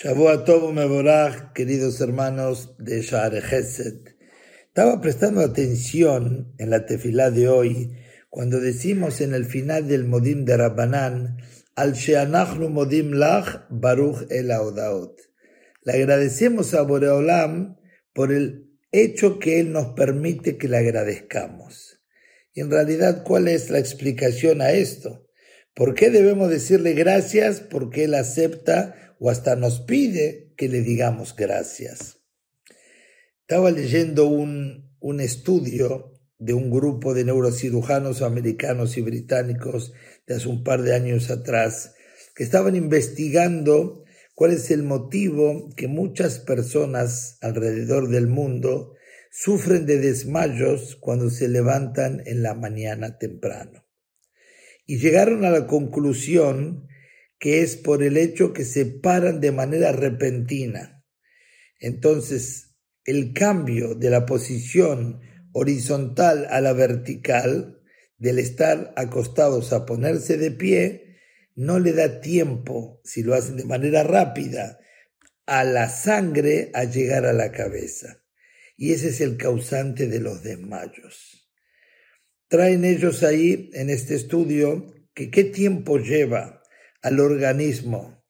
Tobu 0.00 0.72
Mevorach, 0.72 1.52
queridos 1.54 2.00
hermanos 2.00 2.76
de 2.78 3.02
Sha'ar 3.02 3.42
Chesed. 3.42 4.14
Estaba 4.68 5.00
prestando 5.00 5.40
atención 5.40 6.54
en 6.56 6.70
la 6.70 6.86
tefilá 6.86 7.32
de 7.32 7.48
hoy 7.48 7.96
cuando 8.30 8.60
decimos 8.60 9.20
en 9.20 9.34
el 9.34 9.44
final 9.44 9.88
del 9.88 10.04
Modim 10.04 10.44
de 10.44 10.56
Rabbanan 10.56 11.38
al 11.74 11.94
Sheanachnu 11.94 12.68
Modim 12.68 13.10
Lach 13.10 13.66
Baruch 13.70 14.30
El 14.30 14.52
Audaot. 14.52 15.18
Le 15.82 15.92
agradecemos 15.94 16.74
a 16.74 16.82
Boreolam 16.82 17.76
por 18.12 18.30
el 18.30 18.70
hecho 18.92 19.40
que 19.40 19.58
Él 19.58 19.72
nos 19.72 19.94
permite 19.94 20.58
que 20.58 20.68
le 20.68 20.76
agradezcamos. 20.76 22.00
Y 22.52 22.60
en 22.60 22.70
realidad, 22.70 23.24
¿cuál 23.24 23.48
es 23.48 23.68
la 23.68 23.80
explicación 23.80 24.62
a 24.62 24.70
esto? 24.70 25.26
¿Por 25.74 25.96
qué 25.96 26.10
debemos 26.10 26.50
decirle 26.50 26.92
gracias? 26.92 27.58
Porque 27.58 28.04
Él 28.04 28.14
acepta 28.14 29.07
o 29.18 29.30
hasta 29.30 29.56
nos 29.56 29.80
pide 29.80 30.52
que 30.56 30.68
le 30.68 30.82
digamos 30.82 31.34
gracias. 31.36 32.18
Estaba 33.42 33.70
leyendo 33.70 34.26
un, 34.26 34.94
un 35.00 35.20
estudio 35.20 36.12
de 36.38 36.54
un 36.54 36.70
grupo 36.70 37.14
de 37.14 37.24
neurocirujanos 37.24 38.22
americanos 38.22 38.96
y 38.96 39.02
británicos 39.02 39.92
de 40.26 40.36
hace 40.36 40.48
un 40.48 40.62
par 40.62 40.82
de 40.82 40.94
años 40.94 41.30
atrás, 41.30 41.94
que 42.34 42.44
estaban 42.44 42.76
investigando 42.76 44.04
cuál 44.34 44.52
es 44.52 44.70
el 44.70 44.84
motivo 44.84 45.68
que 45.76 45.88
muchas 45.88 46.38
personas 46.38 47.38
alrededor 47.40 48.08
del 48.08 48.28
mundo 48.28 48.94
sufren 49.30 49.86
de 49.86 49.98
desmayos 49.98 50.96
cuando 50.96 51.30
se 51.30 51.48
levantan 51.48 52.22
en 52.26 52.42
la 52.42 52.54
mañana 52.54 53.18
temprano. 53.18 53.84
Y 54.86 54.98
llegaron 54.98 55.44
a 55.44 55.50
la 55.50 55.66
conclusión 55.66 56.86
que 57.38 57.62
es 57.62 57.76
por 57.76 58.02
el 58.02 58.16
hecho 58.16 58.52
que 58.52 58.64
se 58.64 58.86
paran 58.86 59.40
de 59.40 59.52
manera 59.52 59.92
repentina. 59.92 61.04
Entonces, 61.78 62.76
el 63.04 63.32
cambio 63.32 63.94
de 63.94 64.10
la 64.10 64.26
posición 64.26 65.20
horizontal 65.52 66.46
a 66.50 66.60
la 66.60 66.72
vertical, 66.72 67.80
del 68.18 68.40
estar 68.40 68.92
acostados 68.96 69.72
a 69.72 69.86
ponerse 69.86 70.36
de 70.36 70.50
pie, 70.50 71.18
no 71.54 71.78
le 71.78 71.92
da 71.92 72.20
tiempo, 72.20 73.00
si 73.04 73.22
lo 73.22 73.34
hacen 73.34 73.56
de 73.56 73.64
manera 73.64 74.02
rápida, 74.02 74.78
a 75.46 75.64
la 75.64 75.88
sangre 75.88 76.70
a 76.74 76.84
llegar 76.84 77.24
a 77.24 77.32
la 77.32 77.52
cabeza. 77.52 78.22
Y 78.76 78.92
ese 78.92 79.08
es 79.08 79.20
el 79.20 79.36
causante 79.36 80.06
de 80.08 80.20
los 80.20 80.42
desmayos. 80.42 81.50
Traen 82.48 82.84
ellos 82.84 83.22
ahí 83.22 83.70
en 83.72 83.90
este 83.90 84.14
estudio 84.14 84.94
que 85.14 85.30
qué 85.30 85.44
tiempo 85.44 85.98
lleva 85.98 86.62
al 87.02 87.20
organismo 87.20 88.22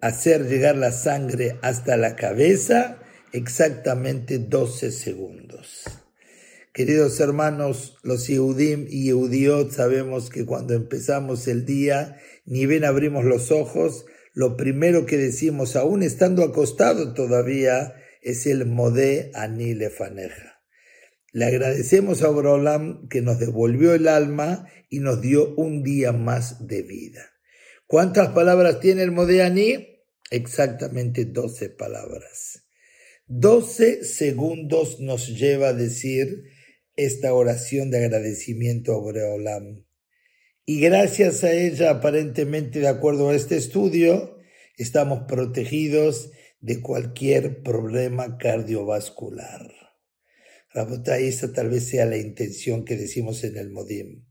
hacer 0.00 0.48
llegar 0.48 0.76
la 0.76 0.92
sangre 0.92 1.58
hasta 1.62 1.96
la 1.96 2.14
cabeza 2.14 3.00
exactamente 3.32 4.38
12 4.38 4.92
segundos. 4.92 5.84
Queridos 6.72 7.20
hermanos, 7.20 7.96
los 8.02 8.26
Yehudim 8.26 8.86
y 8.88 9.04
Yehudiot 9.04 9.70
sabemos 9.70 10.28
que 10.28 10.44
cuando 10.44 10.74
empezamos 10.74 11.46
el 11.48 11.64
día, 11.64 12.16
ni 12.44 12.66
bien 12.66 12.84
abrimos 12.84 13.24
los 13.24 13.50
ojos, 13.50 14.06
lo 14.32 14.56
primero 14.56 15.06
que 15.06 15.16
decimos, 15.16 15.76
aún 15.76 16.02
estando 16.02 16.42
acostado 16.42 17.14
todavía, 17.14 17.94
es 18.22 18.46
el 18.46 18.66
Modé 18.66 19.30
Ani 19.34 19.74
Lefaneja. 19.74 20.62
Le 21.32 21.46
agradecemos 21.46 22.22
a 22.22 22.28
Borolam 22.28 23.08
que 23.08 23.22
nos 23.22 23.38
devolvió 23.38 23.94
el 23.94 24.08
alma 24.08 24.66
y 24.90 24.98
nos 24.98 25.20
dio 25.20 25.54
un 25.54 25.82
día 25.82 26.12
más 26.12 26.66
de 26.66 26.82
vida. 26.82 27.33
¿Cuántas 27.94 28.30
palabras 28.30 28.80
tiene 28.80 29.04
el 29.04 29.12
Modeani? 29.12 30.02
Exactamente 30.28 31.26
12 31.26 31.68
palabras. 31.68 32.64
12 33.28 34.02
segundos 34.02 34.98
nos 34.98 35.28
lleva 35.28 35.68
a 35.68 35.74
decir 35.74 36.42
esta 36.96 37.32
oración 37.32 37.92
de 37.92 37.98
agradecimiento 37.98 38.94
a 38.94 38.98
Boreolam. 38.98 39.84
Y 40.66 40.80
gracias 40.80 41.44
a 41.44 41.52
ella, 41.52 41.90
aparentemente 41.90 42.80
de 42.80 42.88
acuerdo 42.88 43.28
a 43.28 43.36
este 43.36 43.56
estudio, 43.56 44.38
estamos 44.76 45.26
protegidos 45.28 46.32
de 46.60 46.80
cualquier 46.80 47.62
problema 47.62 48.38
cardiovascular. 48.38 49.72
Rabotá, 50.72 51.18
esa 51.18 51.52
tal 51.52 51.70
vez 51.70 51.90
sea 51.90 52.06
la 52.06 52.16
intención 52.16 52.84
que 52.84 52.96
decimos 52.96 53.44
en 53.44 53.56
el 53.56 53.70
Modim. 53.70 54.24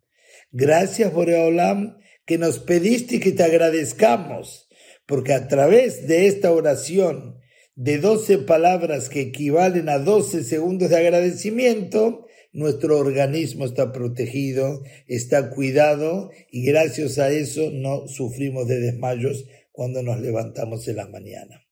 Gracias, 0.51 1.13
Boreolam, 1.13 1.97
que 2.25 2.37
nos 2.37 2.59
pediste 2.59 3.19
que 3.19 3.31
te 3.31 3.43
agradezcamos, 3.43 4.67
porque 5.05 5.33
a 5.33 5.47
través 5.47 6.07
de 6.07 6.27
esta 6.27 6.51
oración 6.51 7.37
de 7.75 7.97
12 7.97 8.39
palabras 8.39 9.09
que 9.09 9.21
equivalen 9.21 9.89
a 9.89 9.99
12 9.99 10.43
segundos 10.43 10.89
de 10.89 10.97
agradecimiento, 10.97 12.25
nuestro 12.51 12.99
organismo 12.99 13.65
está 13.65 13.91
protegido, 13.91 14.83
está 15.07 15.49
cuidado 15.49 16.29
y 16.51 16.65
gracias 16.65 17.17
a 17.17 17.31
eso 17.31 17.71
no 17.71 18.07
sufrimos 18.07 18.67
de 18.67 18.79
desmayos 18.79 19.45
cuando 19.71 20.03
nos 20.03 20.21
levantamos 20.21 20.87
en 20.87 20.97
la 20.97 21.07
mañana. 21.07 21.65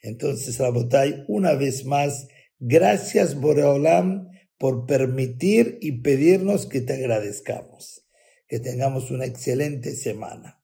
Entonces, 0.00 0.58
Rabotay, 0.58 1.24
una 1.26 1.54
vez 1.54 1.84
más, 1.84 2.28
gracias 2.60 3.34
Boreolam 3.40 4.28
por 4.58 4.86
permitir 4.86 5.78
y 5.80 6.00
pedirnos 6.02 6.66
que 6.66 6.80
te 6.80 6.94
agradezcamos. 6.94 8.07
Que 8.48 8.58
tengamos 8.58 9.10
una 9.10 9.26
excelente 9.26 9.94
semana. 9.94 10.57